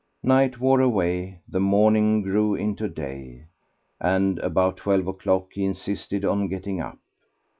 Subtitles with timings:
[0.23, 3.45] Night wore away, the morning grew into day,
[3.99, 6.97] and about twelve o'clock he insisted on getting up.